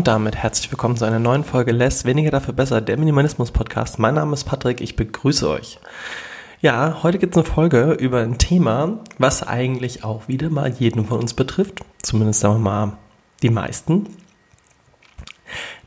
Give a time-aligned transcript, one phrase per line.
[0.00, 3.98] Und damit herzlich willkommen zu einer neuen Folge Less, weniger dafür besser, der Minimalismus-Podcast.
[3.98, 5.78] Mein Name ist Patrick, ich begrüße euch.
[6.62, 11.04] Ja, heute gibt es eine Folge über ein Thema, was eigentlich auch wieder mal jeden
[11.04, 11.80] von uns betrifft.
[12.00, 12.92] Zumindest sagen wir mal
[13.42, 14.06] die meisten.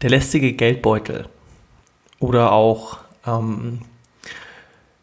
[0.03, 1.27] Der lästige Geldbeutel.
[2.19, 3.79] Oder auch, ähm,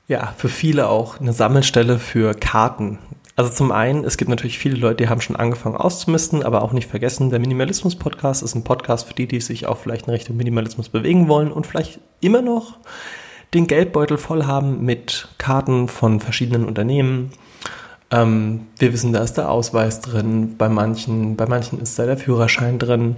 [0.07, 3.01] ja, für viele auch eine Sammelstelle für Karten.
[3.41, 6.73] Also zum einen, es gibt natürlich viele Leute, die haben schon angefangen auszumisten, aber auch
[6.73, 10.37] nicht vergessen, der Minimalismus-Podcast ist ein Podcast für die, die sich auch vielleicht in Richtung
[10.37, 12.77] Minimalismus bewegen wollen und vielleicht immer noch
[13.55, 17.31] den Geldbeutel voll haben mit Karten von verschiedenen Unternehmen.
[18.11, 22.19] Ähm, wir wissen, da ist der Ausweis drin, bei manchen, bei manchen ist da der
[22.19, 23.17] Führerschein drin.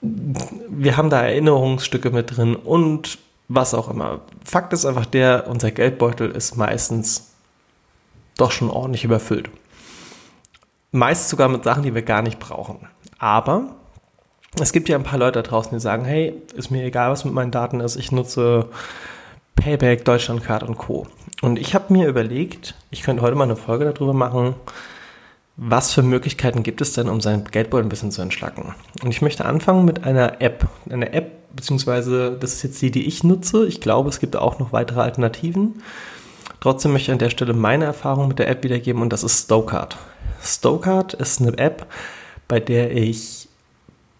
[0.00, 4.20] Wir haben da Erinnerungsstücke mit drin und was auch immer.
[4.44, 7.28] Fakt ist einfach der, unser Geldbeutel ist meistens
[8.38, 9.50] doch schon ordentlich überfüllt.
[10.90, 12.88] Meist sogar mit Sachen, die wir gar nicht brauchen.
[13.18, 13.74] Aber
[14.58, 17.26] es gibt ja ein paar Leute da draußen, die sagen, hey, ist mir egal, was
[17.26, 18.66] mit meinen Daten ist, ich nutze
[19.56, 21.06] Payback, Deutschlandcard und Co.
[21.42, 24.54] Und ich habe mir überlegt, ich könnte heute mal eine Folge darüber machen,
[25.56, 28.74] was für Möglichkeiten gibt es denn, um sein Geldbeutel ein bisschen zu entschlacken.
[29.02, 30.68] Und ich möchte anfangen mit einer App.
[30.88, 33.66] Eine App, beziehungsweise das ist jetzt die, die ich nutze.
[33.66, 35.82] Ich glaube, es gibt auch noch weitere Alternativen.
[36.60, 39.44] Trotzdem möchte ich an der Stelle meine Erfahrung mit der App wiedergeben und das ist
[39.44, 39.96] Stokart.
[40.42, 41.86] Stokart ist eine App,
[42.48, 43.48] bei der ich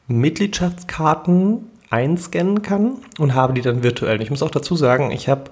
[0.06, 4.20] Mitgliedschaftskarten einscannen kann und habe die dann virtuell.
[4.22, 5.50] Ich muss auch dazu sagen, ich habe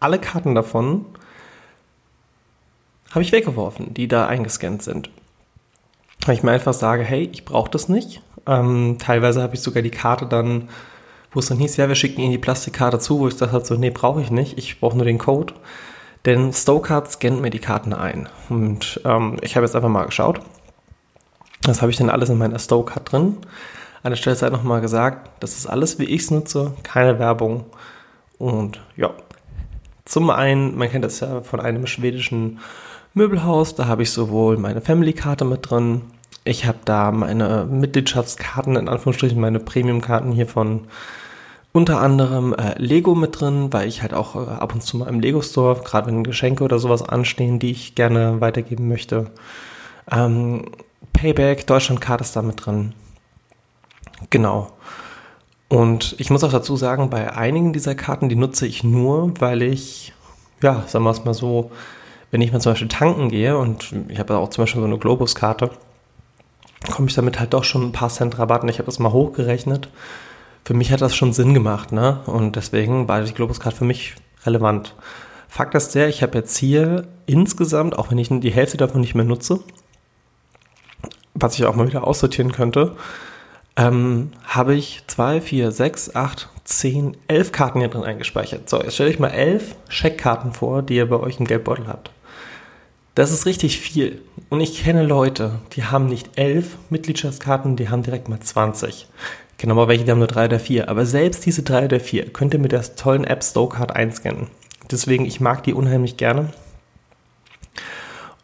[0.00, 1.06] alle Karten davon
[3.10, 5.10] habe ich weggeworfen, die da eingescannt sind.
[6.26, 8.20] Weil ich mir einfach sage, hey, ich brauche das nicht.
[8.46, 10.68] Ähm, teilweise habe ich sogar die Karte dann,
[11.32, 13.74] wo es dann hieß, ja, wir schicken Ihnen die Plastikkarte zu, wo ich dachte so,
[13.74, 15.54] nee, brauche ich nicht, ich brauche nur den Code.
[16.28, 18.28] Denn Stokart scannt mir die Karten ein.
[18.50, 20.42] Und ähm, ich habe jetzt einfach mal geschaut.
[21.62, 23.38] Das habe ich dann alles in meiner Stokart drin.
[24.02, 27.64] An der Stelle sei nochmal gesagt, das ist alles, wie ich es nutze, keine Werbung.
[28.36, 29.14] Und ja,
[30.04, 32.58] zum einen, man kennt das ja von einem schwedischen
[33.14, 36.02] Möbelhaus, da habe ich sowohl meine Family-Karte mit drin,
[36.44, 40.88] ich habe da meine Mitgliedschaftskarten, in Anführungsstrichen meine Premium-Karten hier von
[41.78, 45.08] unter anderem äh, Lego mit drin, weil ich halt auch äh, ab und zu mal
[45.08, 49.30] im Lego Store, gerade wenn Geschenke oder sowas anstehen, die ich gerne weitergeben möchte.
[50.10, 50.66] Ähm,
[51.12, 52.94] Payback, Deutschlandcard ist da mit drin.
[54.30, 54.72] Genau.
[55.68, 59.62] Und ich muss auch dazu sagen, bei einigen dieser Karten, die nutze ich nur, weil
[59.62, 60.12] ich,
[60.60, 61.70] ja, sagen wir es mal so,
[62.32, 64.98] wenn ich mal zum Beispiel tanken gehe und ich habe auch zum Beispiel so eine
[64.98, 65.70] Globus-Karte,
[66.90, 69.12] komme ich damit halt doch schon ein paar Cent Rabatt und ich habe das mal
[69.12, 69.88] hochgerechnet
[70.68, 72.20] für mich hat das schon Sinn gemacht, ne?
[72.26, 74.94] Und deswegen war die Globus-Card für mich relevant.
[75.48, 79.14] Fakt ist der, ich habe jetzt hier insgesamt, auch wenn ich die Hälfte davon nicht
[79.14, 79.60] mehr nutze,
[81.32, 82.96] was ich auch mal wieder aussortieren könnte,
[83.76, 88.68] ähm, habe ich zwei, vier, sechs, acht, zehn, elf Karten hier drin eingespeichert.
[88.68, 92.10] So, jetzt stelle ich mal elf Scheckkarten vor, die ihr bei euch im Geldbeutel habt.
[93.14, 94.20] Das ist richtig viel.
[94.50, 99.08] Und ich kenne Leute, die haben nicht elf Mitgliedschaftskarten, die haben direkt mal 20.
[99.58, 100.88] Genau, aber welche, die haben nur drei oder vier.
[100.88, 104.46] Aber selbst diese drei oder vier könnt ihr mit der tollen App Stokart einscannen.
[104.90, 106.48] Deswegen, ich mag die unheimlich gerne.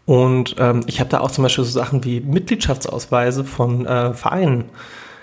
[0.07, 4.67] Und ähm, ich habe da auch zum Beispiel so Sachen wie Mitgliedschaftsausweise von äh, Vereinen.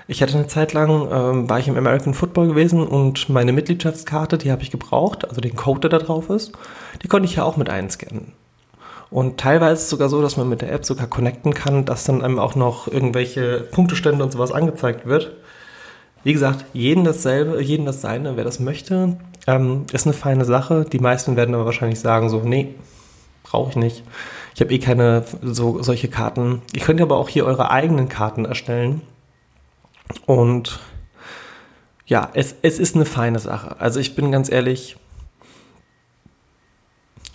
[0.08, 4.38] Ich hatte eine Zeit lang, ähm, war ich im American Football gewesen und meine Mitgliedschaftskarte,
[4.38, 6.52] die habe ich gebraucht, also den Code, der da drauf ist,
[7.04, 8.34] die konnte ich ja auch mit einscannen.
[9.12, 12.06] Und teilweise ist es sogar so, dass man mit der App sogar connecten kann, dass
[12.06, 15.34] dann einem auch noch irgendwelche Punktestände und sowas angezeigt wird.
[16.24, 19.18] Wie gesagt, jeden dasselbe, jeden das seine, wer das möchte,
[19.48, 20.86] ähm, ist eine feine Sache.
[20.86, 22.76] Die meisten werden aber wahrscheinlich sagen so, nee,
[23.44, 24.04] brauche ich nicht.
[24.54, 26.62] Ich habe eh keine so, solche Karten.
[26.74, 29.02] Ihr könnt aber auch hier eure eigenen Karten erstellen.
[30.26, 30.80] Und
[32.06, 33.80] ja, es, es ist eine feine Sache.
[33.80, 34.98] Also ich bin ganz ehrlich,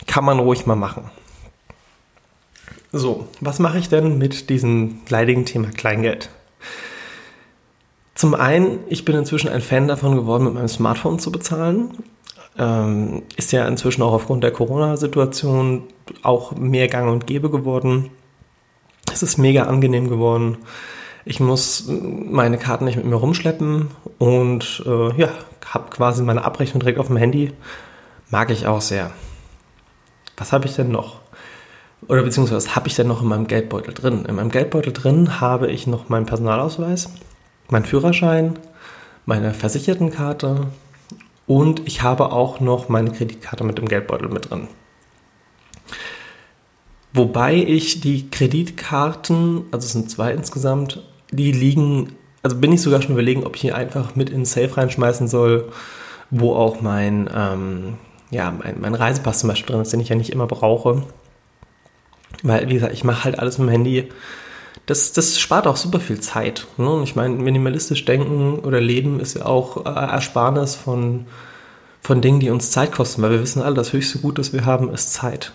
[0.05, 1.09] kann man ruhig mal machen.
[2.93, 6.29] So, was mache ich denn mit diesem leidigen Thema Kleingeld?
[8.17, 11.91] Zum einen, ich bin inzwischen ein Fan davon geworden, mit meinem Smartphone zu bezahlen.
[12.57, 15.83] Ähm, ist ja inzwischen auch aufgrund der Corona-Situation
[16.23, 18.09] auch mehr gang und gäbe geworden.
[19.13, 20.57] Es ist mega angenehm geworden.
[21.25, 25.29] Ich muss meine Karten nicht mit mir rumschleppen und äh, ja,
[25.69, 27.53] habe quasi meine Abrechnung direkt auf dem Handy.
[28.31, 29.11] Mag ich auch sehr.
[30.37, 31.19] Was habe ich denn noch?
[32.07, 34.25] Oder beziehungsweise was habe ich denn noch in meinem Geldbeutel drin?
[34.25, 37.11] In meinem Geldbeutel drin habe ich noch meinen Personalausweis
[37.69, 38.59] mein Führerschein,
[39.25, 40.67] meine Versichertenkarte
[41.45, 44.67] und ich habe auch noch meine Kreditkarte mit dem Geldbeutel mit drin.
[47.13, 53.01] Wobei ich die Kreditkarten, also es sind zwei insgesamt, die liegen, also bin ich sogar
[53.01, 55.71] schon überlegen, ob ich hier einfach mit in Safe reinschmeißen soll,
[56.29, 57.97] wo auch mein, ähm,
[58.29, 61.03] ja, mein, mein Reisepass zum Beispiel drin ist, den ich ja nicht immer brauche.
[62.43, 64.09] Weil, wie gesagt, ich mache halt alles mit dem Handy.
[64.85, 66.67] Das, das spart auch super viel Zeit.
[66.77, 67.01] Ne?
[67.03, 71.25] Ich meine, minimalistisch denken oder leben ist ja auch äh, Ersparnis von,
[72.01, 74.65] von Dingen, die uns Zeit kosten, weil wir wissen alle, das höchste Gut, das wir
[74.65, 75.51] haben, ist Zeit.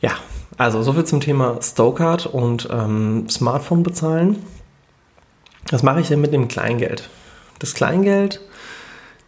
[0.00, 0.12] Ja,
[0.56, 4.42] also soviel zum Thema Stokart und ähm, Smartphone bezahlen.
[5.70, 7.08] Was mache ich denn mit dem Kleingeld?
[7.58, 8.40] Das Kleingeld,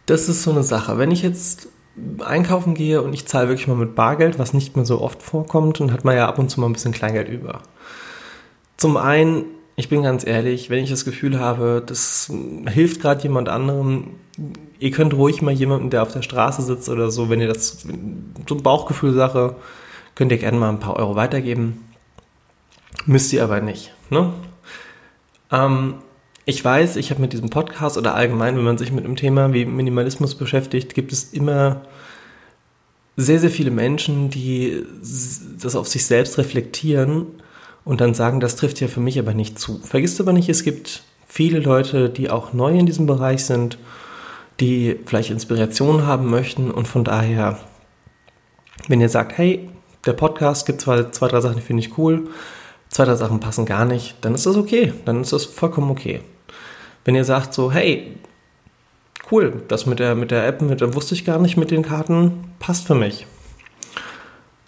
[0.05, 0.97] das ist so eine Sache.
[0.97, 1.69] Wenn ich jetzt
[2.23, 5.79] einkaufen gehe und ich zahle wirklich mal mit Bargeld, was nicht mehr so oft vorkommt,
[5.79, 7.61] dann hat man ja ab und zu mal ein bisschen Kleingeld über.
[8.77, 9.45] Zum einen,
[9.75, 12.31] ich bin ganz ehrlich, wenn ich das Gefühl habe, das
[12.67, 14.11] hilft gerade jemand anderem,
[14.79, 17.81] ihr könnt ruhig mal jemanden, der auf der Straße sitzt oder so, wenn ihr das
[17.81, 19.55] so eine Bauchgefühl-Sache,
[20.13, 21.83] könnt ihr gerne mal ein paar Euro weitergeben.
[23.05, 23.93] Müsst ihr aber nicht.
[24.09, 24.31] Ne?
[25.51, 25.95] Ähm,
[26.45, 29.53] ich weiß, ich habe mit diesem Podcast oder allgemein, wenn man sich mit einem Thema
[29.53, 31.81] wie Minimalismus beschäftigt, gibt es immer
[33.15, 34.85] sehr, sehr viele Menschen, die
[35.59, 37.27] das auf sich selbst reflektieren
[37.87, 39.79] und dann sagen, das trifft ja für mich aber nicht zu.
[39.79, 43.77] Vergisst aber nicht, es gibt viele Leute, die auch neu in diesem Bereich sind,
[44.59, 47.59] die vielleicht Inspiration haben möchten und von daher,
[48.89, 49.69] wenn ihr sagt, hey,
[50.05, 52.27] der Podcast gibt zwar zwei, drei Sachen, die finde ich cool,
[52.89, 56.19] zwei, drei Sachen passen gar nicht, dann ist das okay, dann ist das vollkommen okay.
[57.05, 58.17] Wenn ihr sagt so, hey,
[59.31, 62.51] cool, das mit der, mit der App, mit, wusste ich gar nicht mit den Karten,
[62.59, 63.27] passt für mich.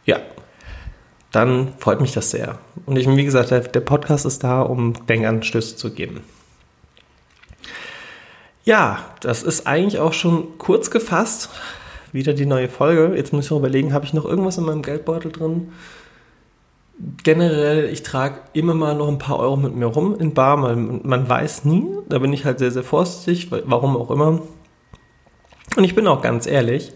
[0.05, 0.19] Ja,
[1.31, 2.57] dann freut mich das sehr.
[2.85, 6.21] Und ich, wie gesagt, der, der Podcast ist da, um Denkanstöße zu geben.
[8.63, 11.49] Ja, das ist eigentlich auch schon kurz gefasst.
[12.11, 13.15] Wieder die neue Folge.
[13.15, 15.71] Jetzt muss ich noch überlegen, habe ich noch irgendwas in meinem Geldbeutel drin?
[17.23, 20.75] generell, ich trage immer mal noch ein paar Euro mit mir rum in Bar, weil
[20.75, 21.87] man weiß nie.
[22.09, 24.41] Da bin ich halt sehr, sehr vorsichtig, warum auch immer.
[25.77, 26.91] Und ich bin auch ganz ehrlich,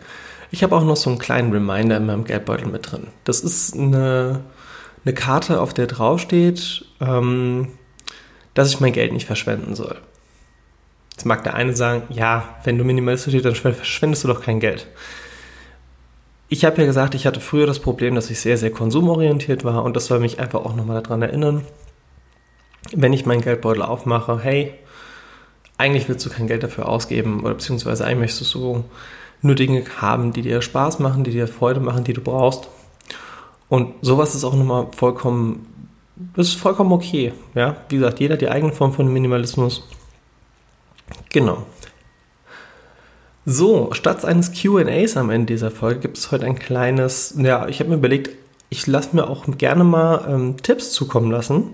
[0.53, 3.07] ich habe auch noch so einen kleinen Reminder in meinem Geldbeutel mit drin.
[3.23, 4.41] Das ist eine,
[5.03, 7.69] eine Karte, auf der draufsteht, ähm,
[8.53, 9.97] dass ich mein Geld nicht verschwenden soll.
[11.11, 14.59] Jetzt mag der eine sagen, ja, wenn du minimalistisch bist, dann verschwendest du doch kein
[14.59, 14.87] Geld.
[16.49, 19.83] Ich habe ja gesagt, ich hatte früher das Problem, dass ich sehr, sehr konsumorientiert war
[19.83, 21.65] und das soll mich einfach auch nochmal daran erinnern,
[22.91, 24.75] wenn ich meinen Geldbeutel aufmache, hey,
[25.79, 28.85] eigentlich willst du kein Geld dafür ausgeben oder beziehungsweise eigentlich möchtest du
[29.43, 32.69] nur Dinge haben, die dir Spaß machen, die dir Freude machen, die du brauchst.
[33.69, 35.67] Und sowas ist auch nochmal vollkommen,
[36.35, 37.33] das ist vollkommen okay.
[37.55, 39.87] Ja, wie gesagt, jeder hat die eigene Form von Minimalismus.
[41.31, 41.65] Genau.
[43.45, 47.79] So, statt eines QAs am Ende dieser Folge gibt es heute ein kleines, ja, ich
[47.79, 48.29] habe mir überlegt,
[48.69, 51.71] ich lasse mir auch gerne mal ähm, Tipps zukommen lassen.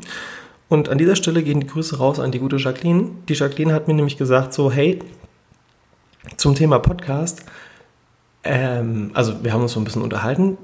[0.68, 3.10] Und an dieser Stelle gehen die Grüße raus an die gute Jacqueline.
[3.28, 5.00] Die Jacqueline hat mir nämlich gesagt, so, hey,
[6.38, 7.44] zum Thema Podcast,
[8.44, 10.58] ähm, also wir haben uns so ein bisschen unterhalten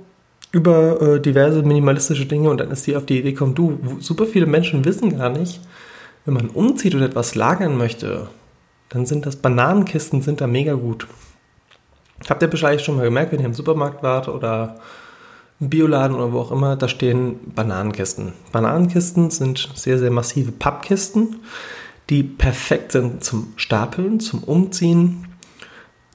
[0.51, 4.25] über äh, diverse minimalistische Dinge und dann ist die auf die Idee gekommen, du, super
[4.25, 5.59] viele Menschen wissen gar nicht,
[6.23, 8.29] wenn man umzieht und etwas lagern möchte,
[8.89, 11.07] dann sind das Bananenkisten sind da mega gut.
[12.29, 14.77] Habt ihr vielleicht schon mal gemerkt, wenn ihr im Supermarkt wart oder
[15.59, 18.33] im Bioladen oder wo auch immer, da stehen Bananenkisten.
[18.51, 21.41] Bananenkisten sind sehr, sehr massive Pappkisten,
[22.09, 25.27] die perfekt sind zum Stapeln, zum Umziehen,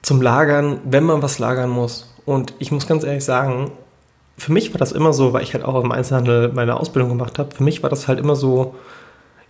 [0.02, 2.14] zum Lagern, wenn man was lagern muss.
[2.26, 3.73] Und ich muss ganz ehrlich sagen,
[4.38, 7.38] für mich war das immer so, weil ich halt auch im Einzelhandel meine Ausbildung gemacht
[7.38, 8.75] habe, für mich war das halt immer so,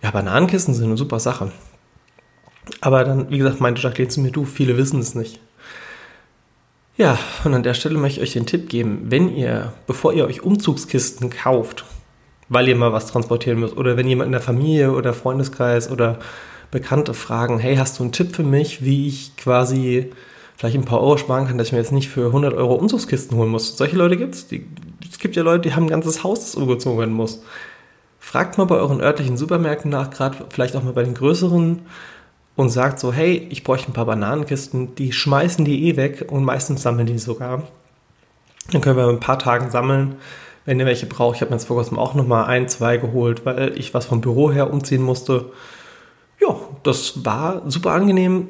[0.01, 1.51] ja, Bananenkisten sind eine super Sache.
[2.81, 5.39] Aber dann, wie gesagt, meinte Jacqueline zu mir, du, viele wissen es nicht.
[6.97, 10.25] Ja, und an der Stelle möchte ich euch den Tipp geben, wenn ihr, bevor ihr
[10.25, 11.85] euch Umzugskisten kauft,
[12.49, 16.19] weil ihr mal was transportieren müsst, oder wenn jemand in der Familie oder Freundeskreis oder
[16.69, 20.11] Bekannte fragen, hey, hast du einen Tipp für mich, wie ich quasi
[20.61, 23.35] vielleicht ein paar Euro sparen kann, dass ich mir jetzt nicht für 100 Euro Umzugskisten
[23.35, 23.77] holen muss.
[23.77, 24.45] Solche Leute gibt es.
[25.09, 27.41] Es gibt ja Leute, die haben ein ganzes Haus, das umgezogen werden muss.
[28.19, 31.79] Fragt mal bei euren örtlichen Supermärkten nach, gerade vielleicht auch mal bei den größeren
[32.55, 36.43] und sagt so, hey, ich bräuchte ein paar Bananenkisten, die schmeißen die eh weg und
[36.43, 37.63] meistens sammeln die sogar.
[38.71, 40.17] Dann können wir in ein paar Tagen sammeln,
[40.65, 41.37] wenn ihr welche braucht.
[41.37, 44.21] Ich habe mir jetzt vor kurzem auch nochmal ein, zwei geholt, weil ich was vom
[44.21, 45.45] Büro her umziehen musste.
[46.39, 48.49] Ja, das war super angenehm.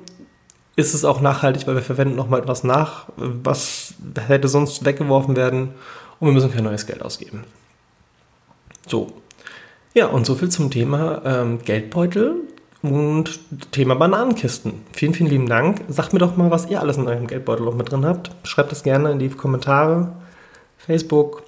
[0.75, 3.93] Ist es auch nachhaltig, weil wir verwenden nochmal etwas nach, was
[4.27, 5.73] hätte sonst weggeworfen werden
[6.19, 7.43] und wir müssen kein neues Geld ausgeben.
[8.87, 9.11] So.
[9.93, 12.35] Ja, und so viel zum Thema ähm, Geldbeutel
[12.81, 13.39] und
[13.71, 14.73] Thema Bananenkisten.
[14.93, 15.81] Vielen, vielen lieben Dank.
[15.89, 18.31] Sagt mir doch mal, was ihr alles in eurem Geldbeutel noch mit drin habt.
[18.43, 20.13] Schreibt das gerne in die Kommentare,
[20.77, 21.43] Facebook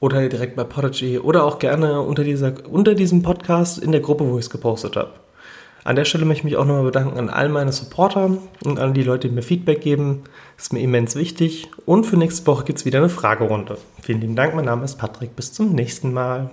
[0.00, 4.28] oder direkt bei Podigy oder auch gerne unter, dieser, unter diesem Podcast in der Gruppe,
[4.28, 5.12] wo ich es gepostet habe.
[5.84, 8.94] An der Stelle möchte ich mich auch nochmal bedanken an all meine Supporter und an
[8.94, 10.22] die Leute, die mir Feedback geben.
[10.56, 11.68] Ist mir immens wichtig.
[11.86, 13.78] Und für nächste Woche gibt es wieder eine Fragerunde.
[14.00, 15.34] Vielen lieben Dank, mein Name ist Patrick.
[15.34, 16.50] Bis zum nächsten Mal.